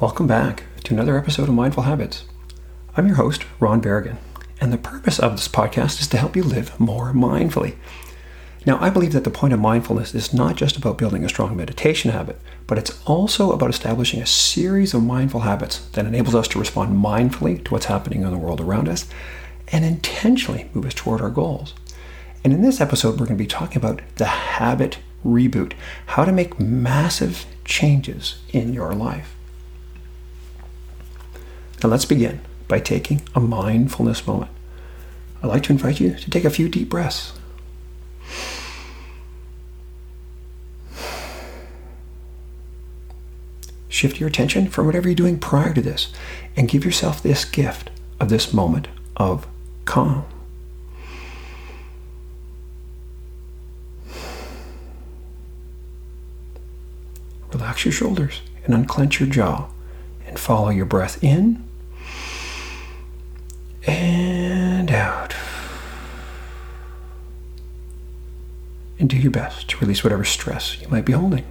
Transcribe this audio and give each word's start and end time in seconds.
Welcome 0.00 0.26
back 0.26 0.62
to 0.84 0.94
another 0.94 1.18
episode 1.18 1.50
of 1.50 1.54
Mindful 1.54 1.82
Habits. 1.82 2.24
I'm 2.96 3.06
your 3.06 3.16
host, 3.16 3.44
Ron 3.58 3.82
Berrigan, 3.82 4.16
and 4.58 4.72
the 4.72 4.78
purpose 4.78 5.18
of 5.18 5.32
this 5.32 5.46
podcast 5.46 6.00
is 6.00 6.08
to 6.08 6.16
help 6.16 6.34
you 6.34 6.42
live 6.42 6.80
more 6.80 7.12
mindfully. 7.12 7.76
Now, 8.64 8.78
I 8.80 8.88
believe 8.88 9.12
that 9.12 9.24
the 9.24 9.30
point 9.30 9.52
of 9.52 9.60
mindfulness 9.60 10.14
is 10.14 10.32
not 10.32 10.56
just 10.56 10.78
about 10.78 10.96
building 10.96 11.22
a 11.22 11.28
strong 11.28 11.54
meditation 11.54 12.12
habit, 12.12 12.40
but 12.66 12.78
it's 12.78 12.98
also 13.04 13.52
about 13.52 13.68
establishing 13.68 14.22
a 14.22 14.26
series 14.26 14.94
of 14.94 15.02
mindful 15.02 15.40
habits 15.40 15.80
that 15.90 16.06
enables 16.06 16.34
us 16.34 16.48
to 16.48 16.58
respond 16.58 16.96
mindfully 16.96 17.62
to 17.62 17.70
what's 17.70 17.84
happening 17.84 18.22
in 18.22 18.30
the 18.30 18.38
world 18.38 18.62
around 18.62 18.88
us 18.88 19.06
and 19.68 19.84
intentionally 19.84 20.70
move 20.72 20.86
us 20.86 20.94
toward 20.94 21.20
our 21.20 21.28
goals. 21.28 21.74
And 22.42 22.54
in 22.54 22.62
this 22.62 22.80
episode, 22.80 23.20
we're 23.20 23.26
going 23.26 23.36
to 23.36 23.44
be 23.44 23.46
talking 23.46 23.76
about 23.76 24.00
the 24.14 24.24
habit 24.24 24.96
reboot, 25.26 25.74
how 26.06 26.24
to 26.24 26.32
make 26.32 26.58
massive 26.58 27.44
changes 27.66 28.38
in 28.50 28.72
your 28.72 28.94
life. 28.94 29.36
Now 31.82 31.88
let's 31.88 32.04
begin 32.04 32.40
by 32.68 32.78
taking 32.78 33.22
a 33.34 33.40
mindfulness 33.40 34.26
moment. 34.26 34.50
I'd 35.42 35.46
like 35.46 35.62
to 35.64 35.72
invite 35.72 35.98
you 35.98 36.14
to 36.14 36.30
take 36.30 36.44
a 36.44 36.50
few 36.50 36.68
deep 36.68 36.90
breaths. 36.90 37.32
Shift 43.88 44.20
your 44.20 44.28
attention 44.28 44.68
from 44.68 44.86
whatever 44.86 45.08
you're 45.08 45.14
doing 45.14 45.38
prior 45.38 45.72
to 45.72 45.80
this 45.80 46.12
and 46.54 46.68
give 46.68 46.84
yourself 46.84 47.22
this 47.22 47.44
gift 47.44 47.90
of 48.18 48.28
this 48.28 48.52
moment 48.52 48.88
of 49.16 49.46
calm. 49.86 50.24
Relax 57.52 57.84
your 57.84 57.92
shoulders 57.92 58.42
and 58.64 58.74
unclench 58.74 59.18
your 59.18 59.28
jaw 59.28 59.68
and 60.26 60.38
follow 60.38 60.68
your 60.68 60.86
breath 60.86 61.22
in 61.24 61.64
and 63.86 64.90
out. 64.90 65.34
And 68.98 69.08
do 69.08 69.16
your 69.16 69.30
best 69.30 69.68
to 69.68 69.78
release 69.78 70.04
whatever 70.04 70.24
stress 70.24 70.80
you 70.80 70.88
might 70.88 71.04
be 71.04 71.12
holding. 71.12 71.44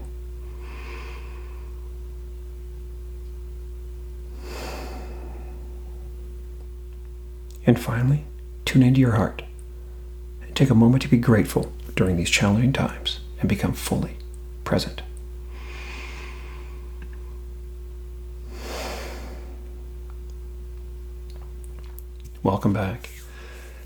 And 7.65 7.79
finally, 7.79 8.25
tune 8.65 8.83
into 8.83 8.99
your 8.99 9.11
heart 9.13 9.43
and 10.41 10.55
take 10.55 10.69
a 10.69 10.75
moment 10.75 11.03
to 11.03 11.07
be 11.07 11.17
grateful 11.17 11.71
during 11.95 12.17
these 12.17 12.29
challenging 12.29 12.73
times 12.73 13.19
and 13.39 13.49
become 13.49 13.73
fully 13.73 14.17
present. 14.63 15.01
Welcome 22.41 22.71
back. 22.71 23.09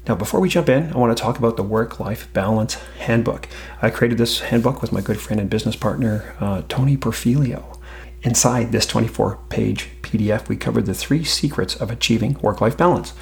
Now, 0.07 0.13
before 0.13 0.39
we 0.39 0.47
jump 0.47 0.69
in, 0.69 0.93
I 0.93 0.97
want 0.97 1.15
to 1.17 1.19
talk 1.19 1.39
about 1.39 1.57
the 1.57 1.63
Work 1.63 1.99
Life 1.99 2.31
Balance 2.33 2.75
Handbook. 2.99 3.47
I 3.81 3.89
created 3.89 4.19
this 4.19 4.41
handbook 4.41 4.79
with 4.79 4.91
my 4.91 5.01
good 5.01 5.19
friend 5.19 5.41
and 5.41 5.49
business 5.49 5.75
partner, 5.75 6.35
uh, 6.39 6.61
Tony 6.69 6.95
Perfilio. 6.95 7.79
Inside 8.21 8.71
this 8.71 8.85
24 8.85 9.39
page 9.49 9.89
PDF, 10.03 10.49
we 10.49 10.55
cover 10.55 10.83
the 10.83 10.93
three 10.93 11.23
secrets 11.23 11.75
of 11.75 11.89
achieving 11.89 12.35
work 12.43 12.61
life 12.61 12.77
balance. 12.77 13.13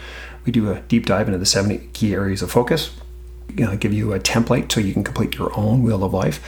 We 0.44 0.52
do 0.52 0.70
a 0.70 0.82
deep 0.82 1.06
dive 1.06 1.30
into 1.30 1.40
the 1.40 1.46
70 1.46 1.92
key 1.94 2.14
areas 2.14 2.42
of 2.42 2.52
focus, 2.52 2.92
you 3.56 3.64
know, 3.64 3.78
give 3.78 3.94
you 3.94 4.12
a 4.12 4.20
template 4.20 4.70
so 4.70 4.82
you 4.82 4.92
can 4.92 5.06
complete 5.06 5.36
your 5.36 5.58
own 5.58 5.82
wheel 5.82 6.04
of 6.04 6.14
life, 6.14 6.42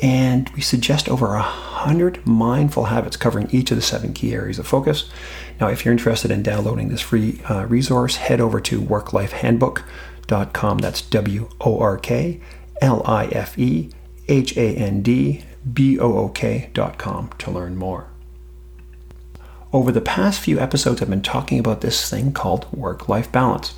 and 0.00 0.48
we 0.50 0.60
suggest 0.60 1.08
over 1.08 1.34
a 1.34 1.42
hundred 1.42 2.24
mindful 2.26 2.84
habits 2.84 3.16
covering 3.16 3.48
each 3.50 3.70
of 3.70 3.76
the 3.76 3.82
seven 3.82 4.12
key 4.12 4.32
areas 4.32 4.58
of 4.58 4.66
focus. 4.66 5.10
Now, 5.60 5.68
if 5.68 5.84
you're 5.84 5.92
interested 5.92 6.30
in 6.30 6.42
downloading 6.42 6.88
this 6.88 7.00
free 7.00 7.40
uh, 7.50 7.66
resource, 7.66 8.16
head 8.16 8.40
over 8.40 8.60
to 8.60 8.80
worklifehandbook.com. 8.80 10.78
That's 10.78 11.02
W 11.02 11.48
O 11.60 11.78
R 11.80 11.98
K 11.98 12.40
L 12.80 13.02
I 13.04 13.26
F 13.26 13.58
E 13.58 13.90
H 14.28 14.56
A 14.56 14.76
N 14.76 15.02
D 15.02 15.44
B 15.72 15.98
O 15.98 16.16
O 16.18 16.28
K.com 16.28 17.30
to 17.38 17.50
learn 17.50 17.76
more. 17.76 18.08
Over 19.72 19.92
the 19.92 20.00
past 20.00 20.40
few 20.40 20.58
episodes, 20.58 21.02
I've 21.02 21.10
been 21.10 21.20
talking 21.20 21.58
about 21.58 21.82
this 21.82 22.08
thing 22.08 22.32
called 22.32 22.72
work 22.72 23.08
life 23.08 23.30
balance 23.30 23.74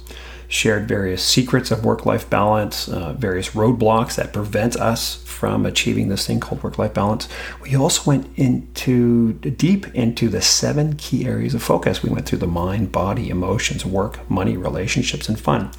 shared 0.50 0.88
various 0.88 1.24
secrets 1.24 1.70
of 1.70 1.84
work 1.84 2.04
life 2.04 2.28
balance, 2.28 2.88
uh, 2.88 3.12
various 3.12 3.50
roadblocks 3.50 4.16
that 4.16 4.32
prevent 4.32 4.74
us 4.76 5.22
from 5.22 5.64
achieving 5.64 6.08
this 6.08 6.26
thing 6.26 6.40
called 6.40 6.60
work 6.62 6.76
life 6.76 6.92
balance. 6.92 7.28
We 7.62 7.76
also 7.76 8.02
went 8.10 8.36
into 8.36 9.34
deep 9.34 9.86
into 9.94 10.28
the 10.28 10.42
seven 10.42 10.96
key 10.96 11.24
areas 11.24 11.54
of 11.54 11.62
focus. 11.62 12.02
We 12.02 12.10
went 12.10 12.26
through 12.26 12.40
the 12.40 12.48
mind, 12.48 12.90
body, 12.90 13.30
emotions, 13.30 13.86
work, 13.86 14.28
money, 14.28 14.56
relationships, 14.56 15.28
and 15.28 15.38
fun. 15.38 15.70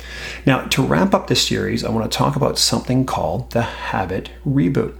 Now, 0.46 0.62
to 0.68 0.82
wrap 0.82 1.14
up 1.14 1.28
this 1.28 1.46
series, 1.46 1.84
I 1.84 1.92
want 1.92 2.10
to 2.10 2.18
talk 2.18 2.38
about 2.38 2.58
something 2.58 3.06
called 3.06 3.52
the 3.52 3.64
habit 3.64 4.32
reboot. 4.48 4.98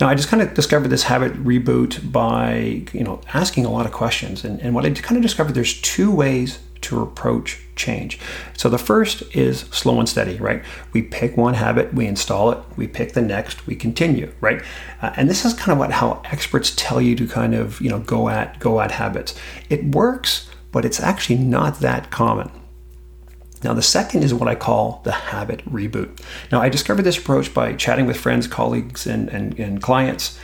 Now, 0.00 0.08
I 0.08 0.14
just 0.14 0.28
kind 0.28 0.40
of 0.40 0.54
discovered 0.54 0.88
this 0.88 1.02
habit 1.02 1.32
reboot 1.42 2.12
by, 2.12 2.84
you 2.92 3.02
know, 3.02 3.20
asking 3.34 3.66
a 3.66 3.70
lot 3.70 3.84
of 3.84 3.90
questions. 3.90 4.44
And, 4.44 4.60
and 4.60 4.72
what 4.72 4.86
I 4.86 4.90
kind 4.90 5.16
of 5.16 5.22
discovered, 5.22 5.54
there's 5.54 5.80
two 5.80 6.14
ways 6.14 6.60
to 6.82 7.02
approach 7.02 7.60
change. 7.76 8.18
So 8.56 8.68
the 8.68 8.78
first 8.78 9.22
is 9.34 9.60
slow 9.70 9.98
and 9.98 10.08
steady, 10.08 10.36
right? 10.36 10.62
We 10.92 11.02
pick 11.02 11.36
one 11.36 11.54
habit, 11.54 11.94
we 11.94 12.06
install 12.06 12.50
it, 12.50 12.58
we 12.76 12.86
pick 12.86 13.12
the 13.12 13.22
next, 13.22 13.66
we 13.66 13.76
continue, 13.76 14.32
right? 14.40 14.62
Uh, 15.00 15.12
and 15.16 15.30
this 15.30 15.44
is 15.44 15.54
kind 15.54 15.72
of 15.72 15.78
what 15.78 15.92
how 15.92 16.22
experts 16.26 16.72
tell 16.76 17.00
you 17.00 17.14
to 17.16 17.26
kind 17.26 17.54
of 17.54 17.80
you 17.80 17.88
know 17.88 18.00
go 18.00 18.28
at 18.28 18.58
go 18.58 18.80
at 18.80 18.90
habits. 18.90 19.34
It 19.70 19.84
works, 19.84 20.50
but 20.72 20.84
it's 20.84 21.00
actually 21.00 21.38
not 21.38 21.80
that 21.80 22.10
common. 22.10 22.50
Now, 23.64 23.74
the 23.74 23.82
second 23.82 24.22
is 24.22 24.32
what 24.32 24.48
I 24.48 24.54
call 24.54 25.00
the 25.04 25.10
habit 25.10 25.64
reboot. 25.68 26.20
Now, 26.52 26.60
I 26.60 26.68
discovered 26.68 27.02
this 27.02 27.18
approach 27.18 27.52
by 27.52 27.72
chatting 27.72 28.06
with 28.06 28.16
friends, 28.16 28.46
colleagues, 28.46 29.06
and, 29.06 29.28
and, 29.30 29.58
and 29.58 29.82
clients 29.82 30.38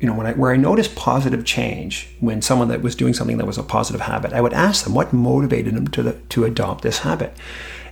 you 0.00 0.06
know, 0.06 0.14
when 0.14 0.26
I, 0.26 0.32
where 0.32 0.52
I 0.52 0.56
noticed 0.56 0.96
positive 0.96 1.44
change 1.44 2.08
when 2.20 2.42
someone 2.42 2.68
that 2.68 2.82
was 2.82 2.94
doing 2.94 3.14
something 3.14 3.38
that 3.38 3.46
was 3.46 3.58
a 3.58 3.62
positive 3.62 4.02
habit, 4.02 4.32
I 4.32 4.40
would 4.40 4.52
ask 4.52 4.84
them 4.84 4.94
what 4.94 5.12
motivated 5.12 5.74
them 5.74 5.88
to, 5.88 6.02
the, 6.02 6.12
to 6.30 6.44
adopt 6.44 6.82
this 6.82 6.98
habit. 6.98 7.34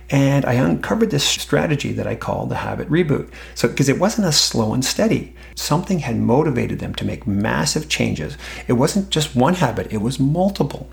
And 0.09 0.45
I 0.45 0.53
uncovered 0.53 1.11
this 1.11 1.23
strategy 1.23 1.93
that 1.93 2.05
I 2.05 2.15
call 2.15 2.45
the 2.45 2.57
habit 2.57 2.89
reboot. 2.89 3.31
So, 3.55 3.67
because 3.67 3.89
it 3.89 3.99
wasn't 3.99 4.27
a 4.27 4.31
slow 4.31 4.73
and 4.73 4.83
steady, 4.83 5.33
something 5.55 5.99
had 5.99 6.17
motivated 6.17 6.79
them 6.79 6.93
to 6.95 7.05
make 7.05 7.25
massive 7.25 7.89
changes. 7.89 8.37
It 8.67 8.73
wasn't 8.73 9.09
just 9.09 9.35
one 9.35 9.55
habit, 9.55 9.91
it 9.91 10.01
was 10.01 10.19
multiple. 10.19 10.89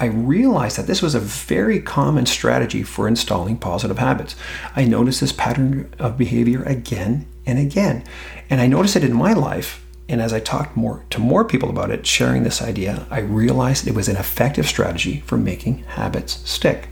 I 0.00 0.06
realized 0.06 0.78
that 0.78 0.86
this 0.86 1.02
was 1.02 1.14
a 1.14 1.20
very 1.20 1.78
common 1.78 2.24
strategy 2.24 2.82
for 2.82 3.06
installing 3.06 3.58
positive 3.58 3.98
habits. 3.98 4.34
I 4.74 4.84
noticed 4.86 5.20
this 5.20 5.32
pattern 5.32 5.92
of 5.98 6.16
behavior 6.16 6.62
again 6.62 7.26
and 7.44 7.58
again. 7.58 8.04
And 8.48 8.62
I 8.62 8.66
noticed 8.66 8.96
it 8.96 9.04
in 9.04 9.12
my 9.12 9.34
life 9.34 9.84
and 10.10 10.20
as 10.20 10.32
I 10.32 10.40
talked 10.40 10.76
more 10.76 11.04
to 11.10 11.20
more 11.20 11.44
people 11.44 11.70
about 11.70 11.90
it, 11.90 12.06
sharing 12.06 12.42
this 12.42 12.60
idea, 12.60 13.06
I 13.10 13.20
realized 13.20 13.86
it 13.86 13.94
was 13.94 14.08
an 14.08 14.16
effective 14.16 14.66
strategy 14.66 15.22
for 15.26 15.36
making 15.36 15.84
habits 15.84 16.48
stick. 16.48 16.88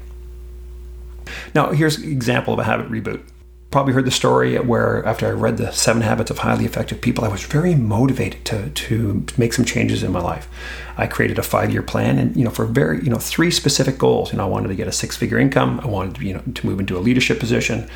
Now, 1.55 1.73
here's 1.73 1.99
an 1.99 2.11
example 2.11 2.55
of 2.55 2.61
a 2.61 2.65
habit 2.65 2.89
reboot. 2.91 3.23
Probably 3.71 3.93
heard 3.93 4.07
the 4.07 4.11
story 4.11 4.57
where 4.59 5.05
after 5.05 5.27
I 5.27 5.33
read 5.33 5.59
the 5.59 5.73
seven 5.73 6.01
habits 6.01 6.31
of 6.31 6.39
highly 6.39 6.65
effective 6.65 7.03
people, 7.03 7.25
I 7.25 7.29
was 7.29 7.43
very 7.43 7.75
motivated 7.75 8.47
to, 8.47 8.71
to 8.71 9.27
make 9.37 9.53
some 9.53 9.67
changes 9.67 10.03
in 10.03 10.11
my 10.11 10.21
life. 10.21 10.49
I 10.97 11.07
created 11.07 11.39
a 11.39 11.43
five-year 11.43 11.83
plan 11.83 12.19
and, 12.19 12.35
you 12.35 12.45
know, 12.45 12.51
for 12.51 12.65
very, 12.65 13.03
you 13.05 13.11
know, 13.11 13.19
three 13.19 13.51
specific 13.51 13.99
goals. 13.99 14.33
You 14.33 14.39
know, 14.39 14.45
I 14.45 14.49
wanted 14.49 14.69
to 14.69 14.75
get 14.75 14.89
a 14.89 14.93
six-figure 14.93 15.39
income. 15.39 15.81
I 15.81 15.87
wanted 15.87 16.15
to, 16.15 16.25
you 16.25 16.33
know, 16.35 16.43
to 16.55 16.67
move 16.67 16.81
into 16.81 16.97
a 16.97 17.01
leadership 17.01 17.39
position. 17.41 17.91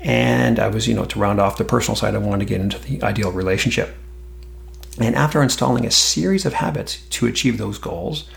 And 0.00 0.60
I 0.60 0.68
was, 0.68 0.86
you 0.86 0.94
know, 0.94 1.06
to 1.06 1.18
round 1.18 1.40
off 1.40 1.56
the 1.56 1.64
personal 1.64 1.96
side, 1.96 2.14
I 2.14 2.18
wanted 2.18 2.46
to 2.46 2.48
get 2.48 2.60
into 2.60 2.78
the 2.78 3.02
ideal 3.02 3.32
relationship. 3.32 3.96
And 5.00 5.14
after 5.14 5.42
installing 5.42 5.86
a 5.86 5.90
series 5.90 6.46
of 6.46 6.54
habits 6.54 7.02
to 7.10 7.26
achieve 7.26 7.58
those 7.58 7.78
goals, 7.78 8.28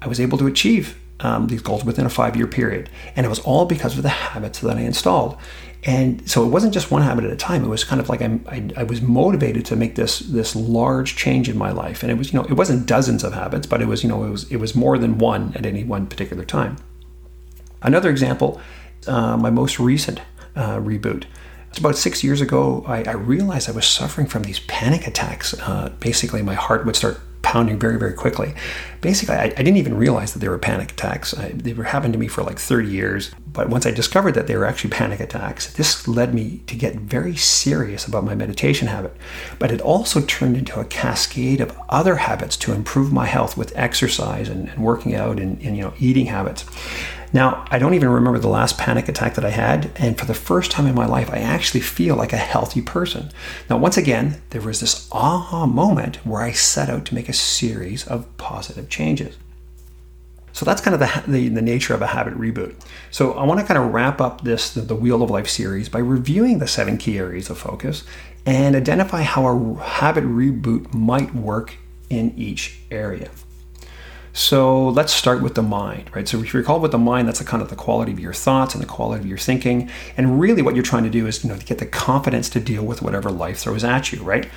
I 0.00 0.08
was 0.08 0.20
able 0.20 0.38
to 0.38 0.46
achieve 0.46 0.98
um, 1.20 1.48
these 1.48 1.60
goals 1.60 1.84
within 1.84 2.06
a 2.06 2.10
five 2.10 2.36
year 2.36 2.46
period. 2.46 2.88
And 3.16 3.26
it 3.26 3.28
was 3.28 3.40
all 3.40 3.66
because 3.66 3.96
of 3.96 4.02
the 4.02 4.08
habits 4.08 4.60
that 4.60 4.76
I 4.76 4.80
installed. 4.80 5.36
And 5.84 6.28
so 6.28 6.44
it 6.44 6.48
wasn't 6.48 6.74
just 6.74 6.90
one 6.90 7.02
habit 7.02 7.24
at 7.24 7.30
a 7.30 7.36
time. 7.36 7.64
It 7.64 7.68
was 7.68 7.84
kind 7.84 8.00
of 8.00 8.08
like 8.08 8.20
I, 8.20 8.38
I, 8.48 8.70
I 8.78 8.82
was 8.82 9.00
motivated 9.00 9.64
to 9.66 9.76
make 9.76 9.94
this 9.94 10.18
this 10.20 10.54
large 10.54 11.16
change 11.16 11.48
in 11.48 11.56
my 11.56 11.70
life. 11.70 12.02
And 12.02 12.12
it 12.12 12.16
was 12.16 12.32
you 12.32 12.38
know 12.38 12.46
it 12.46 12.52
wasn't 12.52 12.86
dozens 12.86 13.24
of 13.24 13.32
habits, 13.32 13.66
but 13.66 13.80
it 13.80 13.86
was 13.86 14.02
you 14.02 14.08
know 14.08 14.24
it 14.24 14.30
was 14.30 14.50
it 14.50 14.56
was 14.56 14.74
more 14.74 14.98
than 14.98 15.18
one 15.18 15.52
at 15.54 15.64
any 15.64 15.84
one 15.84 16.06
particular 16.06 16.44
time. 16.44 16.76
Another 17.82 18.10
example, 18.10 18.60
uh, 19.06 19.38
my 19.38 19.48
most 19.48 19.78
recent 19.78 20.20
uh, 20.54 20.76
reboot. 20.76 21.24
About 21.78 21.96
six 21.96 22.24
years 22.24 22.40
ago, 22.40 22.84
I, 22.86 23.04
I, 23.04 23.12
realized 23.12 23.68
I 23.68 23.72
was 23.72 23.86
suffering 23.86 24.26
from 24.26 24.42
these 24.42 24.58
panic 24.60 25.06
attacks. 25.06 25.54
Uh, 25.54 25.92
basically, 26.00 26.42
my 26.42 26.54
heart 26.54 26.84
would 26.84 26.96
start 26.96 27.20
pounding 27.42 27.78
very, 27.78 27.98
very 27.98 28.12
quickly. 28.12 28.54
Basically, 29.00 29.34
I, 29.34 29.44
I 29.44 29.48
didn't 29.48 29.76
even 29.76 29.96
realize 29.96 30.32
that 30.32 30.40
they 30.40 30.48
were 30.48 30.58
panic 30.58 30.92
attacks. 30.92 31.32
I, 31.36 31.48
they 31.50 31.72
were 31.72 31.84
happening 31.84 32.12
to 32.12 32.18
me 32.18 32.28
for 32.28 32.42
like 32.42 32.58
30 32.58 32.88
years, 32.88 33.30
but 33.52 33.68
once 33.68 33.86
I 33.86 33.90
discovered 33.90 34.32
that 34.32 34.46
they 34.46 34.56
were 34.56 34.66
actually 34.66 34.90
panic 34.90 35.20
attacks, 35.20 35.72
this 35.72 36.06
led 36.06 36.34
me 36.34 36.62
to 36.66 36.76
get 36.76 36.96
very 36.96 37.36
serious 37.36 38.06
about 38.06 38.24
my 38.24 38.34
meditation 38.34 38.88
habit. 38.88 39.16
But 39.58 39.72
it 39.72 39.80
also 39.80 40.20
turned 40.20 40.56
into 40.56 40.78
a 40.78 40.84
cascade 40.84 41.60
of 41.60 41.76
other 41.88 42.16
habits 42.16 42.56
to 42.58 42.72
improve 42.72 43.12
my 43.12 43.26
health 43.26 43.56
with 43.56 43.72
exercise 43.76 44.48
and, 44.48 44.68
and 44.68 44.84
working 44.84 45.14
out 45.14 45.38
and, 45.38 45.60
and 45.62 45.76
you 45.76 45.82
know 45.82 45.94
eating 45.98 46.26
habits. 46.26 46.64
Now, 47.32 47.64
I 47.70 47.78
don't 47.78 47.94
even 47.94 48.08
remember 48.08 48.38
the 48.38 48.48
last 48.48 48.76
panic 48.76 49.08
attack 49.08 49.34
that 49.34 49.44
I 49.44 49.50
had, 49.50 49.92
and 49.96 50.18
for 50.18 50.26
the 50.26 50.34
first 50.34 50.70
time 50.70 50.86
in 50.86 50.94
my 50.94 51.06
life, 51.06 51.30
I 51.30 51.38
actually 51.38 51.80
feel 51.80 52.16
like 52.16 52.32
a 52.32 52.38
healthy 52.38 52.82
person. 52.82 53.30
Now, 53.68 53.78
once 53.78 53.96
again, 53.96 54.42
there 54.50 54.60
was 54.60 54.80
this 54.80 55.08
aha 55.12 55.66
moment 55.66 56.16
where 56.26 56.42
I 56.42 56.50
set 56.50 56.88
out 56.88 57.04
to 57.06 57.14
make 57.14 57.28
a 57.28 57.32
series 57.32 58.06
of 58.06 58.36
positive 58.36 58.88
changes. 58.88 59.36
So 60.52 60.64
that's 60.64 60.80
kind 60.80 60.94
of 60.94 61.00
the, 61.00 61.30
the, 61.30 61.48
the, 61.48 61.62
nature 61.62 61.94
of 61.94 62.02
a 62.02 62.08
habit 62.08 62.34
reboot. 62.34 62.74
So 63.12 63.34
I 63.34 63.44
want 63.44 63.60
to 63.60 63.66
kind 63.66 63.78
of 63.78 63.94
wrap 63.94 64.20
up 64.20 64.42
this, 64.42 64.74
the, 64.74 64.80
the 64.80 64.96
Wheel 64.96 65.22
of 65.22 65.30
Life 65.30 65.48
series, 65.48 65.88
by 65.88 66.00
reviewing 66.00 66.58
the 66.58 66.66
seven 66.66 66.98
key 66.98 67.18
areas 67.18 67.50
of 67.50 67.58
focus 67.58 68.02
and 68.44 68.74
identify 68.74 69.22
how 69.22 69.46
a 69.46 69.80
habit 69.80 70.24
reboot 70.24 70.92
might 70.92 71.32
work 71.34 71.76
in 72.08 72.34
each 72.36 72.80
area. 72.90 73.30
So 74.32 74.88
let's 74.90 75.12
start 75.12 75.42
with 75.42 75.54
the 75.56 75.62
mind, 75.62 76.10
right? 76.14 76.26
So 76.26 76.40
if 76.40 76.54
you 76.54 76.60
recall 76.60 76.78
with 76.80 76.92
the 76.92 76.98
mind, 76.98 77.26
that's 77.26 77.40
a 77.40 77.44
kind 77.44 77.62
of 77.62 77.68
the 77.68 77.76
quality 77.76 78.12
of 78.12 78.20
your 78.20 78.32
thoughts 78.32 78.74
and 78.74 78.82
the 78.82 78.86
quality 78.86 79.20
of 79.20 79.26
your 79.26 79.38
thinking. 79.38 79.90
And 80.16 80.40
really 80.40 80.62
what 80.62 80.74
you're 80.74 80.84
trying 80.84 81.04
to 81.04 81.10
do 81.10 81.26
is, 81.26 81.42
you 81.42 81.50
know, 81.50 81.56
to 81.56 81.66
get 81.66 81.78
the 81.78 81.86
confidence 81.86 82.48
to 82.50 82.60
deal 82.60 82.84
with 82.84 83.02
whatever 83.02 83.30
life 83.30 83.58
throws 83.58 83.82
at 83.82 84.12
you, 84.12 84.22
right? 84.22 84.48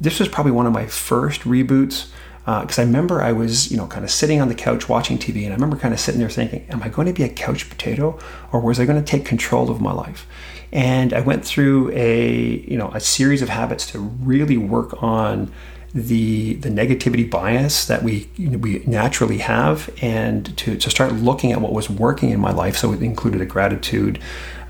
This 0.00 0.20
was 0.20 0.28
probably 0.28 0.52
one 0.52 0.66
of 0.66 0.72
my 0.72 0.86
first 0.86 1.42
reboots 1.42 2.08
because 2.46 2.78
uh, 2.78 2.82
I 2.82 2.84
remember 2.84 3.20
I 3.20 3.32
was, 3.32 3.72
you 3.72 3.76
know, 3.76 3.88
kind 3.88 4.04
of 4.04 4.10
sitting 4.10 4.40
on 4.40 4.46
the 4.46 4.54
couch 4.54 4.88
watching 4.88 5.18
TV, 5.18 5.42
and 5.42 5.52
I 5.52 5.56
remember 5.56 5.76
kind 5.76 5.92
of 5.92 5.98
sitting 5.98 6.20
there 6.20 6.30
thinking, 6.30 6.64
"Am 6.70 6.80
I 6.80 6.88
going 6.88 7.08
to 7.08 7.12
be 7.12 7.24
a 7.24 7.28
couch 7.28 7.68
potato, 7.68 8.20
or 8.52 8.60
was 8.60 8.78
I 8.78 8.86
going 8.86 9.02
to 9.02 9.04
take 9.04 9.24
control 9.24 9.68
of 9.68 9.80
my 9.80 9.90
life?" 9.90 10.28
And 10.72 11.12
I 11.12 11.22
went 11.22 11.44
through 11.44 11.90
a, 11.90 12.64
you 12.68 12.76
know, 12.76 12.92
a 12.94 13.00
series 13.00 13.42
of 13.42 13.48
habits 13.48 13.90
to 13.90 13.98
really 13.98 14.56
work 14.56 15.02
on 15.02 15.52
the 15.96 16.54
the 16.56 16.68
negativity 16.68 17.28
bias 17.28 17.86
that 17.86 18.02
we 18.02 18.28
you 18.36 18.50
know, 18.50 18.58
we 18.58 18.82
naturally 18.86 19.38
have, 19.38 19.88
and 20.02 20.56
to, 20.58 20.76
to 20.76 20.90
start 20.90 21.14
looking 21.14 21.52
at 21.52 21.60
what 21.62 21.72
was 21.72 21.88
working 21.88 22.30
in 22.30 22.38
my 22.38 22.52
life. 22.52 22.76
So 22.76 22.92
it 22.92 23.02
included 23.02 23.40
a 23.40 23.46
gratitude, 23.46 24.20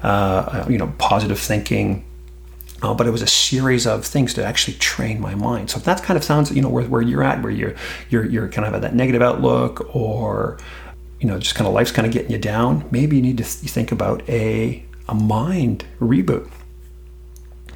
uh, 0.04 0.64
you 0.68 0.78
know, 0.78 0.94
positive 0.98 1.38
thinking. 1.38 2.04
Uh, 2.82 2.94
but 2.94 3.06
it 3.06 3.10
was 3.10 3.22
a 3.22 3.26
series 3.26 3.86
of 3.86 4.04
things 4.04 4.34
to 4.34 4.44
actually 4.44 4.74
train 4.74 5.18
my 5.18 5.34
mind. 5.34 5.70
So 5.70 5.78
if 5.78 5.84
that 5.84 6.02
kind 6.02 6.16
of 6.16 6.22
sounds, 6.22 6.52
you 6.52 6.60
know, 6.60 6.68
where, 6.68 6.84
where 6.84 7.00
you're 7.00 7.24
at, 7.24 7.42
where 7.42 7.50
you're 7.50 7.74
you're 8.10 8.26
you're 8.26 8.48
kind 8.48 8.68
of 8.68 8.74
at 8.74 8.82
that 8.82 8.94
negative 8.94 9.22
outlook, 9.22 9.94
or 9.96 10.58
you 11.18 11.26
know, 11.26 11.40
just 11.40 11.56
kind 11.56 11.66
of 11.66 11.74
life's 11.74 11.90
kind 11.90 12.06
of 12.06 12.12
getting 12.12 12.30
you 12.30 12.38
down, 12.38 12.86
maybe 12.92 13.16
you 13.16 13.22
need 13.22 13.38
to 13.38 13.44
th- 13.44 13.72
think 13.72 13.90
about 13.90 14.28
a 14.28 14.84
a 15.08 15.14
mind 15.14 15.86
reboot. 16.00 16.48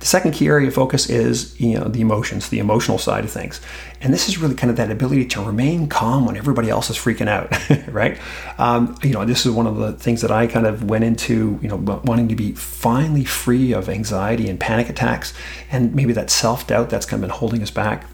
The 0.00 0.06
second 0.06 0.32
key 0.32 0.48
area 0.48 0.66
of 0.66 0.74
focus 0.74 1.10
is 1.10 1.58
you 1.60 1.78
know 1.78 1.84
the 1.84 2.00
emotions, 2.00 2.48
the 2.48 2.58
emotional 2.58 2.96
side 2.96 3.22
of 3.22 3.30
things, 3.30 3.60
and 4.00 4.14
this 4.14 4.30
is 4.30 4.38
really 4.38 4.54
kind 4.54 4.70
of 4.70 4.76
that 4.78 4.90
ability 4.90 5.26
to 5.26 5.42
remain 5.42 5.88
calm 5.88 6.24
when 6.24 6.38
everybody 6.38 6.70
else 6.70 6.88
is 6.88 6.96
freaking 6.96 7.28
out, 7.28 7.52
right? 7.92 8.18
Um, 8.56 8.96
you 9.02 9.10
know, 9.10 9.26
this 9.26 9.44
is 9.44 9.52
one 9.52 9.66
of 9.66 9.76
the 9.76 9.92
things 9.92 10.22
that 10.22 10.30
I 10.30 10.46
kind 10.46 10.66
of 10.66 10.84
went 10.84 11.04
into, 11.04 11.58
you 11.60 11.68
know, 11.68 11.76
wanting 11.76 12.28
to 12.28 12.34
be 12.34 12.52
finally 12.52 13.26
free 13.26 13.72
of 13.74 13.90
anxiety 13.90 14.48
and 14.48 14.58
panic 14.58 14.88
attacks, 14.88 15.34
and 15.70 15.94
maybe 15.94 16.14
that 16.14 16.30
self 16.30 16.66
doubt 16.66 16.88
that's 16.88 17.04
kind 17.04 17.22
of 17.22 17.28
been 17.28 17.38
holding 17.38 17.62
us 17.62 17.70
back. 17.70 18.06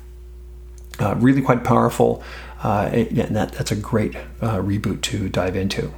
Uh, 0.98 1.14
really 1.18 1.42
quite 1.42 1.62
powerful, 1.62 2.20
uh, 2.64 2.88
and 2.92 3.36
that, 3.36 3.52
that's 3.52 3.70
a 3.70 3.76
great 3.76 4.16
uh, 4.40 4.58
reboot 4.58 5.02
to 5.02 5.28
dive 5.28 5.54
into. 5.54 5.92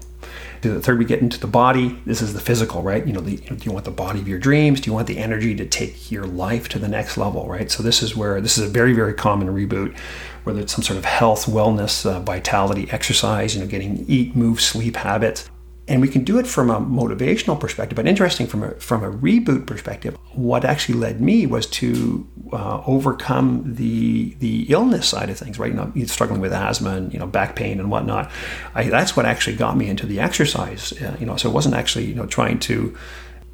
The 0.62 0.80
third, 0.80 0.98
we 0.98 1.04
get 1.04 1.20
into 1.20 1.38
the 1.38 1.46
body. 1.46 2.00
This 2.04 2.22
is 2.22 2.34
the 2.34 2.40
physical, 2.40 2.82
right? 2.82 3.06
You 3.06 3.12
know, 3.12 3.20
the, 3.20 3.36
do 3.36 3.56
you 3.62 3.72
want 3.72 3.84
the 3.84 3.90
body 3.90 4.20
of 4.20 4.28
your 4.28 4.38
dreams? 4.38 4.80
Do 4.80 4.90
you 4.90 4.94
want 4.94 5.06
the 5.06 5.18
energy 5.18 5.54
to 5.54 5.66
take 5.66 6.10
your 6.10 6.26
life 6.26 6.68
to 6.70 6.78
the 6.78 6.88
next 6.88 7.16
level, 7.16 7.48
right? 7.48 7.70
So 7.70 7.82
this 7.82 8.02
is 8.02 8.16
where 8.16 8.40
this 8.40 8.58
is 8.58 8.68
a 8.68 8.70
very, 8.70 8.92
very 8.92 9.14
common 9.14 9.48
reboot, 9.48 9.96
whether 10.44 10.60
it's 10.60 10.72
some 10.72 10.82
sort 10.82 10.98
of 10.98 11.04
health, 11.04 11.46
wellness, 11.46 12.04
uh, 12.04 12.20
vitality, 12.20 12.88
exercise, 12.90 13.54
you 13.54 13.60
know, 13.60 13.66
getting 13.66 14.04
eat, 14.08 14.34
move, 14.34 14.60
sleep 14.60 14.96
habits 14.96 15.48
and 15.88 16.00
we 16.00 16.08
can 16.08 16.22
do 16.22 16.38
it 16.38 16.46
from 16.46 16.70
a 16.70 16.80
motivational 16.80 17.58
perspective 17.58 17.96
but 17.96 18.06
interesting 18.06 18.46
from 18.46 18.62
a 18.62 18.70
from 18.74 19.02
a 19.02 19.10
reboot 19.10 19.66
perspective 19.66 20.16
what 20.38 20.64
actually 20.64 20.96
led 20.96 21.20
me 21.20 21.46
was 21.46 21.66
to 21.66 22.26
uh, 22.52 22.82
overcome 22.86 23.62
the 23.74 24.34
the 24.38 24.66
illness 24.68 25.08
side 25.08 25.28
of 25.30 25.38
things 25.38 25.58
right? 25.58 25.72
You 25.72 25.76
know 25.76 26.06
struggling 26.06 26.40
with 26.40 26.52
asthma 26.52 26.90
and 26.90 27.12
you 27.12 27.18
know 27.18 27.26
back 27.26 27.56
pain 27.56 27.80
and 27.80 27.90
whatnot. 27.90 28.30
I, 28.74 28.84
that's 28.84 29.16
what 29.16 29.26
actually 29.26 29.56
got 29.56 29.76
me 29.76 29.88
into 29.88 30.06
the 30.06 30.20
exercise 30.20 30.92
uh, 31.02 31.16
you 31.18 31.26
know 31.26 31.36
so 31.36 31.50
it 31.50 31.52
wasn't 31.52 31.74
actually 31.74 32.06
you 32.06 32.14
know 32.14 32.26
trying 32.26 32.58
to 32.60 32.96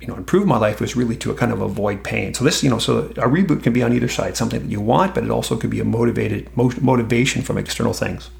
you 0.00 0.06
know 0.06 0.14
improve 0.14 0.46
my 0.46 0.58
life. 0.58 0.80
Was 0.80 0.94
really 0.94 1.16
to 1.16 1.32
kind 1.34 1.52
of 1.52 1.60
avoid 1.60 2.04
pain. 2.04 2.34
So 2.34 2.44
this 2.44 2.62
you 2.62 2.70
know 2.70 2.78
so 2.78 2.98
a 2.98 3.28
reboot 3.28 3.62
can 3.62 3.72
be 3.72 3.82
on 3.82 3.92
either 3.92 4.08
side 4.08 4.36
something 4.36 4.60
that 4.60 4.70
you 4.70 4.80
want 4.80 5.14
but 5.14 5.24
it 5.24 5.30
also 5.30 5.56
could 5.56 5.70
be 5.70 5.80
a 5.80 5.84
motivated 5.84 6.54
motivation 6.56 7.42
from 7.42 7.58
external 7.58 7.92
things 7.94 8.30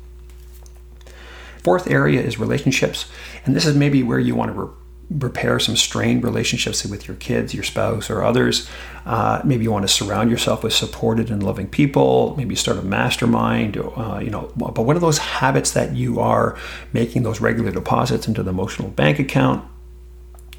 Fourth 1.65 1.91
area 1.91 2.21
is 2.21 2.39
relationships. 2.39 3.11
And 3.47 3.57
this 3.57 3.65
is 3.65 3.75
maybe 3.75 4.03
where 4.03 4.19
you 4.19 4.35
want 4.35 4.55
to 4.55 4.61
re- 4.61 4.75
repair 5.11 5.59
some 5.59 5.77
strained 5.77 6.23
relationships 6.23 6.85
with 6.85 7.09
your 7.09 7.17
kids, 7.17 7.55
your 7.55 7.63
spouse, 7.63 8.11
or 8.11 8.23
others. 8.23 8.69
Uh, 9.07 9.41
maybe 9.45 9.65
you 9.65 9.73
want 9.73 9.85
to 9.87 9.93
surround 9.93 10.31
yourself 10.31 10.63
with 10.63 10.73
supported 10.73 11.31
and 11.31 11.43
loving 11.43 11.67
people. 11.67 12.35
Maybe 12.37 12.55
start 12.55 12.79
a 12.79 12.83
mastermind. 12.83 13.79
Uh, 13.79 14.21
you 14.23 14.31
know, 14.31 14.53
but 14.57 14.83
what 14.83 14.97
are 14.97 15.01
those 15.01 15.19
habits 15.19 15.73
that 15.73 15.95
you 15.95 16.21
are 16.21 16.57
making 16.93 17.23
those 17.23 17.41
regular 17.41 17.71
deposits 17.71 18.29
into 18.29 18.43
the 18.43 18.51
emotional 18.51 18.89
bank 18.89 19.19
account? 19.19 19.65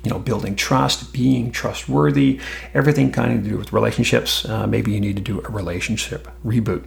You 0.04 0.12
know, 0.12 0.20
building 0.20 0.56
trust, 0.56 1.14
being 1.14 1.52
trustworthy, 1.52 2.40
everything 2.74 3.12
kind 3.12 3.38
of 3.38 3.44
to 3.44 3.50
do 3.50 3.58
with 3.58 3.74
relationships. 3.74 4.46
Uh, 4.46 4.68
maybe 4.68 4.92
you 4.92 5.00
need 5.00 5.16
to 5.16 5.22
do 5.22 5.42
a 5.42 5.50
relationship 5.50 6.28
reboot. 6.44 6.86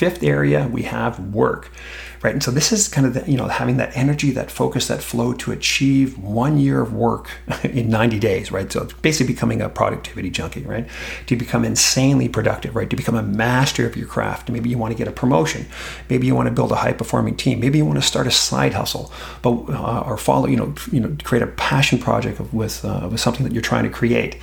Fifth 0.00 0.22
area, 0.22 0.66
we 0.66 0.84
have 0.84 1.18
work 1.34 1.70
right? 2.22 2.34
And 2.34 2.42
so 2.42 2.50
this 2.50 2.72
is 2.72 2.88
kind 2.88 3.06
of 3.06 3.14
the, 3.14 3.30
you 3.30 3.36
know 3.36 3.48
having 3.48 3.76
that 3.78 3.96
energy, 3.96 4.30
that 4.32 4.50
focus, 4.50 4.88
that 4.88 5.02
flow 5.02 5.32
to 5.34 5.52
achieve 5.52 6.18
one 6.18 6.58
year 6.58 6.80
of 6.80 6.92
work 6.92 7.30
in 7.64 7.88
90 7.88 8.18
days, 8.18 8.52
right? 8.52 8.70
So 8.70 8.82
it's 8.82 8.92
basically 8.94 9.32
becoming 9.32 9.62
a 9.62 9.68
productivity 9.68 10.30
junkie, 10.30 10.62
right? 10.62 10.86
To 11.26 11.36
become 11.36 11.64
insanely 11.64 12.28
productive, 12.28 12.76
right? 12.76 12.90
To 12.90 12.96
become 12.96 13.14
a 13.14 13.22
master 13.22 13.86
of 13.86 13.96
your 13.96 14.06
craft. 14.06 14.50
Maybe 14.50 14.68
you 14.68 14.78
want 14.78 14.92
to 14.92 14.98
get 14.98 15.08
a 15.08 15.12
promotion. 15.12 15.66
Maybe 16.08 16.26
you 16.26 16.34
want 16.34 16.48
to 16.48 16.54
build 16.54 16.72
a 16.72 16.76
high 16.76 16.92
performing 16.92 17.36
team. 17.36 17.60
Maybe 17.60 17.78
you 17.78 17.86
want 17.86 17.98
to 17.98 18.06
start 18.06 18.26
a 18.26 18.30
side 18.30 18.74
hustle, 18.74 19.12
but 19.42 19.52
uh, 19.68 20.04
or 20.06 20.16
follow 20.16 20.46
you 20.46 20.56
know 20.56 20.74
you 20.92 21.00
know 21.00 21.16
create 21.24 21.42
a 21.42 21.46
passion 21.46 21.98
project 21.98 22.40
with 22.52 22.84
uh, 22.84 23.08
with 23.10 23.20
something 23.20 23.44
that 23.44 23.52
you're 23.52 23.62
trying 23.62 23.84
to 23.84 23.90
create 23.90 24.36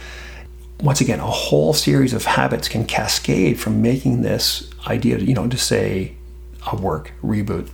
once 0.82 1.02
again, 1.02 1.20
a 1.20 1.26
whole 1.26 1.74
series 1.74 2.14
of 2.14 2.26
habits 2.26 2.68
can 2.68 2.86
cascade 2.86 3.60
from 3.60 3.82
making 3.82 4.22
this 4.22 4.70
idea, 4.88 5.18
you 5.18 5.34
know, 5.34 5.48
to 5.48 5.58
say, 5.58 6.16
a 6.72 6.76
work 6.76 7.14
reboot. 7.24 7.70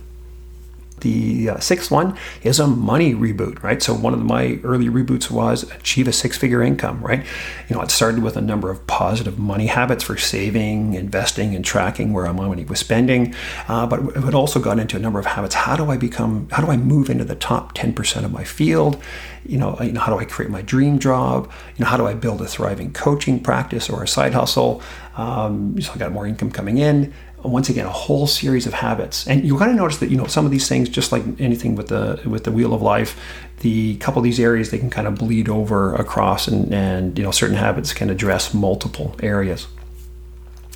The 1.04 1.50
uh, 1.50 1.60
sixth 1.60 1.90
one 1.90 2.16
is 2.42 2.58
a 2.58 2.66
money 2.66 3.14
reboot, 3.14 3.62
right? 3.62 3.82
So 3.82 3.92
one 3.92 4.14
of 4.14 4.24
my 4.24 4.58
early 4.64 4.88
reboots 4.88 5.30
was 5.30 5.70
achieve 5.70 6.08
a 6.08 6.12
six-figure 6.12 6.62
income, 6.62 7.02
right? 7.02 7.22
You 7.68 7.76
know, 7.76 7.82
it 7.82 7.90
started 7.90 8.22
with 8.22 8.38
a 8.38 8.40
number 8.40 8.70
of 8.70 8.86
positive 8.86 9.38
money 9.38 9.66
habits 9.66 10.02
for 10.02 10.16
saving, 10.16 10.94
investing, 10.94 11.54
and 11.54 11.62
tracking 11.62 12.14
where 12.14 12.24
my 12.32 12.48
money 12.48 12.64
was 12.64 12.80
spending, 12.80 13.34
uh, 13.68 13.86
but 13.86 14.00
it 14.16 14.34
also 14.34 14.58
got 14.58 14.78
into 14.78 14.96
a 14.96 15.00
number 15.00 15.18
of 15.18 15.26
habits. 15.26 15.54
How 15.54 15.76
do 15.76 15.90
I 15.90 15.98
become? 15.98 16.48
How 16.50 16.64
do 16.64 16.70
I 16.70 16.78
move 16.78 17.10
into 17.10 17.24
the 17.24 17.36
top 17.36 17.74
ten 17.74 17.92
percent 17.92 18.24
of 18.24 18.32
my 18.32 18.44
field? 18.44 18.96
You 19.44 19.58
know, 19.58 19.76
you 19.82 19.92
know, 19.92 20.00
how 20.00 20.10
do 20.14 20.18
I 20.18 20.24
create 20.24 20.50
my 20.50 20.62
dream 20.62 20.98
job? 20.98 21.52
You 21.76 21.84
know, 21.84 21.90
how 21.90 21.98
do 21.98 22.06
I 22.06 22.14
build 22.14 22.40
a 22.40 22.46
thriving 22.46 22.94
coaching 22.94 23.40
practice 23.40 23.90
or 23.90 24.02
a 24.02 24.08
side 24.08 24.32
hustle? 24.32 24.80
Um, 25.16 25.78
so 25.80 25.92
I 25.94 25.98
got 25.98 26.12
more 26.12 26.26
income 26.26 26.50
coming 26.50 26.78
in 26.78 27.12
once 27.44 27.68
again 27.68 27.86
a 27.86 27.90
whole 27.90 28.26
series 28.26 28.66
of 28.66 28.74
habits. 28.74 29.26
And 29.26 29.44
you 29.44 29.58
got 29.58 29.66
to 29.66 29.74
notice 29.74 29.98
that 29.98 30.10
you 30.10 30.16
know 30.16 30.26
some 30.26 30.44
of 30.44 30.50
these 30.50 30.68
things 30.68 30.88
just 30.88 31.12
like 31.12 31.22
anything 31.38 31.76
with 31.76 31.88
the 31.88 32.20
with 32.24 32.44
the 32.44 32.52
wheel 32.52 32.74
of 32.74 32.82
life 32.82 33.20
the 33.60 33.96
couple 33.96 34.18
of 34.18 34.24
these 34.24 34.40
areas 34.40 34.70
they 34.70 34.78
can 34.78 34.90
kind 34.90 35.06
of 35.06 35.14
bleed 35.14 35.48
over 35.48 35.94
across 35.94 36.48
and 36.48 36.72
and 36.72 37.18
you 37.18 37.24
know 37.24 37.30
certain 37.30 37.56
habits 37.56 37.92
can 37.92 38.10
address 38.10 38.54
multiple 38.54 39.16
areas. 39.22 39.66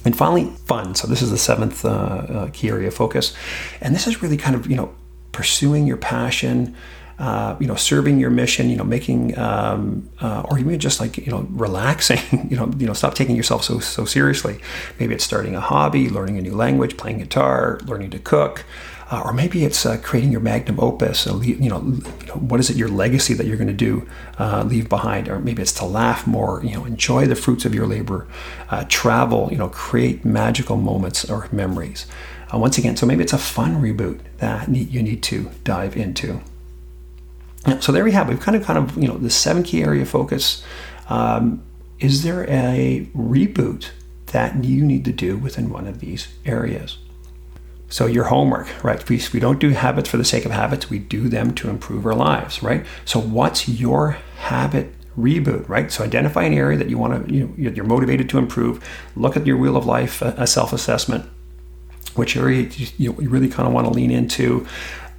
And 0.04 0.16
finally 0.16 0.46
fun. 0.64 0.94
So 0.94 1.06
this 1.06 1.22
is 1.22 1.30
the 1.30 1.38
seventh 1.38 1.84
uh, 1.84 1.88
uh, 1.88 2.50
key 2.52 2.68
area 2.68 2.88
of 2.88 2.94
focus. 2.94 3.36
And 3.80 3.94
this 3.94 4.06
is 4.06 4.22
really 4.22 4.36
kind 4.36 4.54
of 4.54 4.66
you 4.70 4.76
know 4.76 4.94
pursuing 5.32 5.86
your 5.86 5.96
passion 5.96 6.74
uh, 7.18 7.56
you 7.58 7.66
know, 7.66 7.74
serving 7.74 8.20
your 8.20 8.30
mission, 8.30 8.70
you 8.70 8.76
know, 8.76 8.84
making, 8.84 9.36
um, 9.36 10.08
uh, 10.20 10.42
or 10.48 10.58
even 10.58 10.78
just 10.78 11.00
like, 11.00 11.16
you 11.18 11.32
know, 11.32 11.46
relaxing, 11.50 12.46
you 12.50 12.56
know, 12.56 12.70
you 12.78 12.86
know, 12.86 12.92
stop 12.92 13.14
taking 13.14 13.34
yourself 13.34 13.64
so, 13.64 13.80
so 13.80 14.04
seriously. 14.04 14.60
Maybe 15.00 15.14
it's 15.14 15.24
starting 15.24 15.56
a 15.56 15.60
hobby, 15.60 16.08
learning 16.08 16.38
a 16.38 16.42
new 16.42 16.54
language, 16.54 16.96
playing 16.96 17.18
guitar, 17.18 17.80
learning 17.86 18.10
to 18.10 18.20
cook, 18.20 18.64
uh, 19.10 19.22
or 19.24 19.32
maybe 19.32 19.64
it's 19.64 19.84
uh, 19.84 19.96
creating 20.02 20.30
your 20.30 20.40
magnum 20.40 20.78
opus, 20.78 21.26
know, 21.70 21.80
you 22.20 22.26
know, 22.26 22.34
what 22.34 22.60
is 22.60 22.70
it, 22.70 22.76
your 22.76 22.88
legacy 22.88 23.34
that 23.34 23.46
you're 23.46 23.56
going 23.56 23.66
to 23.66 23.72
do, 23.72 24.06
uh, 24.38 24.62
leave 24.62 24.88
behind, 24.88 25.28
or 25.28 25.40
maybe 25.40 25.62
it's 25.62 25.72
to 25.72 25.84
laugh 25.84 26.26
more, 26.26 26.62
you 26.62 26.74
know, 26.74 26.84
enjoy 26.84 27.26
the 27.26 27.34
fruits 27.34 27.64
of 27.64 27.74
your 27.74 27.86
labor, 27.86 28.28
uh, 28.68 28.84
travel, 28.88 29.48
you 29.50 29.56
know, 29.56 29.68
create 29.68 30.24
magical 30.24 30.76
moments 30.76 31.28
or 31.28 31.48
memories. 31.50 32.06
once 32.52 32.78
again, 32.78 32.96
so 32.96 33.06
maybe 33.06 33.22
it's 33.22 33.32
a 33.32 33.38
fun 33.38 33.82
reboot 33.82 34.20
that 34.38 34.68
you 34.68 35.02
need 35.02 35.22
to 35.24 35.50
dive 35.64 35.96
into. 35.96 36.40
So 37.80 37.92
there 37.92 38.04
we 38.04 38.12
have. 38.12 38.28
We've 38.28 38.40
kind 38.40 38.56
of, 38.56 38.64
kind 38.64 38.78
of, 38.78 38.96
you 38.96 39.08
know, 39.08 39.18
the 39.18 39.30
seven 39.30 39.62
key 39.62 39.82
area 39.82 40.04
focus. 40.04 40.62
Um, 41.08 41.62
is 41.98 42.22
there 42.22 42.44
a 42.48 43.08
reboot 43.16 43.90
that 44.26 44.64
you 44.64 44.84
need 44.84 45.04
to 45.06 45.12
do 45.12 45.36
within 45.36 45.70
one 45.70 45.86
of 45.86 46.00
these 46.00 46.28
areas? 46.44 46.98
So 47.90 48.06
your 48.06 48.24
homework, 48.24 48.68
right? 48.84 49.08
We, 49.08 49.20
we 49.32 49.40
don't 49.40 49.58
do 49.58 49.70
habits 49.70 50.10
for 50.10 50.18
the 50.18 50.24
sake 50.24 50.44
of 50.44 50.52
habits. 50.52 50.90
We 50.90 50.98
do 50.98 51.28
them 51.28 51.54
to 51.54 51.70
improve 51.70 52.04
our 52.04 52.14
lives, 52.14 52.62
right? 52.62 52.84
So 53.04 53.18
what's 53.18 53.68
your 53.68 54.18
habit 54.36 54.92
reboot, 55.18 55.68
right? 55.68 55.90
So 55.90 56.04
identify 56.04 56.44
an 56.44 56.52
area 56.52 56.76
that 56.78 56.90
you 56.90 56.98
want 56.98 57.26
to, 57.26 57.34
you 57.34 57.46
know, 57.46 57.70
you're 57.70 57.84
motivated 57.86 58.28
to 58.28 58.38
improve. 58.38 58.86
Look 59.16 59.36
at 59.36 59.46
your 59.46 59.56
wheel 59.56 59.76
of 59.76 59.86
life, 59.86 60.20
a 60.22 60.46
self-assessment. 60.46 61.28
Which 62.14 62.36
area 62.36 62.62
you, 62.62 63.14
you 63.18 63.28
really 63.28 63.48
kind 63.48 63.66
of 63.66 63.72
want 63.72 63.86
to 63.86 63.92
lean 63.92 64.10
into. 64.10 64.66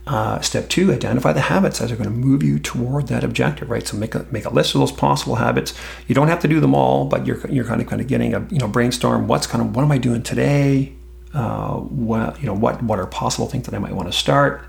Uh, 0.08 0.42
step 0.42 0.68
two, 0.70 0.92
identify 0.92 1.32
the 1.32 1.42
habits 1.42 1.80
that 1.80 1.92
are 1.92 1.96
going 1.96 2.10
to 2.10 2.16
move 2.16 2.42
you 2.42 2.58
toward 2.58 3.08
that 3.08 3.24
objective, 3.24 3.70
right? 3.70 3.86
So 3.86 3.96
make 3.96 4.16
a 4.16 4.26
make 4.32 4.46
a 4.46 4.50
list 4.50 4.74
of 4.74 4.80
those 4.80 4.92
possible 4.92 5.36
habits. 5.36 5.74
You 6.08 6.16
don't 6.16 6.30
have 6.30 6.40
to 6.40 6.48
do 6.48 6.60
them 6.60 6.74
all, 6.74 7.06
but 7.06 7.28
you're 7.28 7.40
you're 7.48 7.66
kind 7.66 7.80
of 7.80 7.88
kind 7.88 8.02
of 8.02 8.08
getting 8.08 8.34
a 8.34 8.40
you 8.50 8.58
know 8.58 8.68
brainstorm. 8.68 9.28
What's 9.28 9.46
kind 9.46 9.64
of 9.64 9.76
what 9.76 9.84
am 9.84 9.92
I 9.92 10.00
doing 10.00 10.24
today? 10.24 10.94
Uh, 11.32 11.76
what 11.76 12.40
you 12.42 12.48
know 12.48 12.56
what 12.56 12.82
what 12.82 12.98
are 12.98 13.06
possible 13.06 13.48
things 13.48 13.66
that 13.68 13.76
I 13.76 13.78
might 13.78 13.94
want 13.94 14.12
to 14.12 14.18
start, 14.18 14.66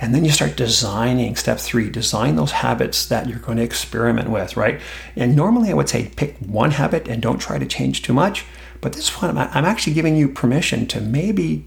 and 0.00 0.14
then 0.14 0.24
you 0.24 0.30
start 0.30 0.56
designing. 0.56 1.34
Step 1.34 1.58
three, 1.58 1.90
design 1.90 2.36
those 2.36 2.52
habits 2.52 3.06
that 3.06 3.28
you're 3.28 3.40
going 3.40 3.58
to 3.58 3.64
experiment 3.64 4.30
with, 4.30 4.56
right? 4.56 4.80
And 5.16 5.34
normally 5.34 5.70
I 5.70 5.74
would 5.74 5.88
say 5.88 6.12
pick 6.14 6.36
one 6.38 6.70
habit 6.70 7.08
and 7.08 7.20
don't 7.20 7.38
try 7.38 7.58
to 7.58 7.66
change 7.66 8.02
too 8.02 8.12
much. 8.12 8.44
But 8.80 8.92
this 8.92 9.20
one, 9.20 9.36
I'm 9.36 9.64
actually 9.64 9.94
giving 9.94 10.14
you 10.14 10.28
permission 10.28 10.86
to 10.86 11.00
maybe 11.00 11.64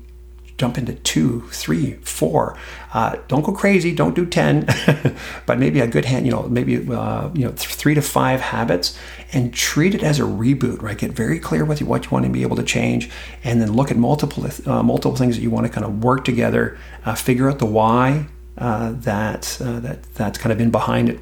jump 0.62 0.78
into 0.78 0.94
two, 0.94 1.42
three, 1.50 1.94
four. 2.04 2.56
Uh, 2.94 3.18
don't 3.28 3.42
go 3.42 3.52
crazy. 3.52 3.96
Don't 3.96 4.16
do 4.16 4.28
ten, 4.28 4.68
but 5.48 5.58
maybe 5.58 5.80
a 5.80 5.88
good 5.88 6.06
hand. 6.06 6.28
You 6.28 6.34
know, 6.34 6.44
maybe 6.44 6.76
uh, 6.78 7.32
you 7.34 7.46
know 7.46 7.52
three 7.52 7.96
to 7.96 8.02
five 8.02 8.40
habits, 8.40 8.96
and 9.34 9.52
treat 9.52 9.96
it 9.96 10.04
as 10.04 10.20
a 10.20 10.24
reboot. 10.24 10.84
Right. 10.84 10.98
Get 10.98 11.14
very 11.14 11.40
clear 11.40 11.66
with 11.66 11.82
you 11.82 11.88
what 11.88 12.06
you 12.06 12.12
want 12.12 12.26
to 12.26 12.32
be 12.32 12.44
able 12.44 12.58
to 12.58 12.64
change, 12.64 13.10
and 13.44 13.60
then 13.60 13.74
look 13.74 13.90
at 13.90 13.98
multiple 13.98 14.46
uh, 14.72 14.84
multiple 14.84 15.18
things 15.18 15.36
that 15.36 15.42
you 15.42 15.50
want 15.50 15.66
to 15.66 15.74
kind 15.74 15.86
of 15.86 16.04
work 16.04 16.24
together. 16.24 16.78
Uh, 17.04 17.16
figure 17.16 17.50
out 17.50 17.58
the 17.58 17.66
why 17.66 18.28
uh, 18.60 18.92
that 18.92 19.58
uh, 19.60 19.80
that 19.80 20.04
that's 20.14 20.38
kind 20.38 20.52
of 20.52 20.60
been 20.60 20.72
behind 20.72 21.10
it, 21.10 21.20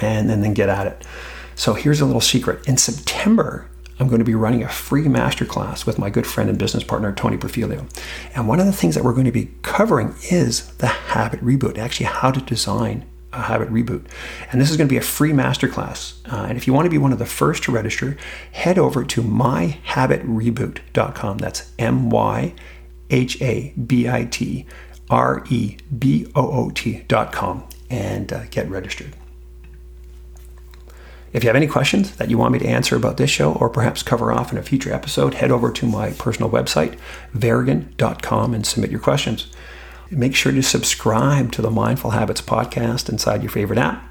and, 0.00 0.30
and 0.30 0.44
then 0.44 0.54
get 0.54 0.68
at 0.68 0.86
it. 0.86 1.04
So 1.56 1.74
here's 1.74 2.00
a 2.00 2.06
little 2.06 2.20
secret. 2.20 2.66
In 2.68 2.76
September, 2.76 3.68
I'm 3.98 4.08
going 4.08 4.18
to 4.18 4.24
be 4.24 4.34
running 4.34 4.62
a 4.62 4.68
free 4.68 5.04
masterclass 5.04 5.86
with 5.86 5.98
my 5.98 6.10
good 6.10 6.26
friend 6.26 6.50
and 6.50 6.58
business 6.58 6.82
partner, 6.82 7.12
Tony 7.12 7.36
Perfilio. 7.36 7.86
And 8.34 8.48
one 8.48 8.58
of 8.60 8.66
the 8.66 8.72
things 8.72 8.94
that 8.94 9.04
we're 9.04 9.12
going 9.12 9.26
to 9.26 9.32
be 9.32 9.50
covering 9.62 10.14
is 10.30 10.68
the 10.76 10.88
habit 10.88 11.44
reboot, 11.44 11.78
actually, 11.78 12.06
how 12.06 12.32
to 12.32 12.40
design 12.40 13.04
a 13.32 13.42
habit 13.42 13.70
reboot. 13.70 14.06
And 14.50 14.60
this 14.60 14.70
is 14.70 14.76
going 14.76 14.88
to 14.88 14.92
be 14.92 14.98
a 14.98 15.02
free 15.02 15.32
masterclass. 15.32 16.14
Uh, 16.32 16.46
and 16.46 16.56
if 16.56 16.66
you 16.66 16.72
want 16.72 16.86
to 16.86 16.90
be 16.90 16.98
one 16.98 17.12
of 17.12 17.18
the 17.18 17.26
first 17.26 17.62
to 17.64 17.72
register, 17.72 18.16
head 18.52 18.78
over 18.78 19.04
to 19.04 19.22
myhabitreboot.com. 19.22 21.38
That's 21.38 21.72
M 21.78 22.10
Y 22.10 22.54
H 23.10 23.42
A 23.42 23.72
B 23.72 24.08
I 24.08 24.24
T 24.24 24.66
R 25.10 25.44
E 25.50 25.76
B 25.98 26.26
O 26.34 26.50
O 26.50 26.70
T.com 26.70 27.68
and 27.90 28.32
uh, 28.32 28.44
get 28.50 28.66
registered. 28.68 29.14
If 31.34 31.42
you 31.42 31.48
have 31.48 31.56
any 31.56 31.66
questions 31.66 32.14
that 32.14 32.30
you 32.30 32.38
want 32.38 32.52
me 32.52 32.60
to 32.60 32.68
answer 32.68 32.94
about 32.94 33.16
this 33.16 33.28
show 33.28 33.54
or 33.54 33.68
perhaps 33.68 34.04
cover 34.04 34.32
off 34.32 34.52
in 34.52 34.58
a 34.58 34.62
future 34.62 34.94
episode, 34.94 35.34
head 35.34 35.50
over 35.50 35.72
to 35.72 35.84
my 35.84 36.12
personal 36.12 36.48
website, 36.48 36.96
verrigan.com, 37.36 38.54
and 38.54 38.64
submit 38.64 38.92
your 38.92 39.00
questions. 39.00 39.48
Make 40.12 40.36
sure 40.36 40.52
to 40.52 40.62
subscribe 40.62 41.50
to 41.52 41.60
the 41.60 41.72
Mindful 41.72 42.12
Habits 42.12 42.40
podcast 42.40 43.08
inside 43.08 43.42
your 43.42 43.50
favorite 43.50 43.80
app. 43.80 44.08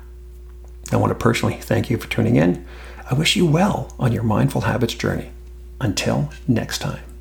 I 0.92 0.98
want 0.98 1.12
to 1.12 1.16
personally 1.16 1.56
thank 1.56 1.90
you 1.90 1.98
for 1.98 2.10
tuning 2.10 2.36
in. 2.36 2.66
I 3.10 3.14
wish 3.14 3.38
you 3.38 3.46
well 3.46 3.96
on 3.98 4.12
your 4.12 4.24
mindful 4.24 4.62
habits 4.62 4.94
journey. 4.94 5.32
Until 5.80 6.30
next 6.46 6.80
time. 6.80 7.13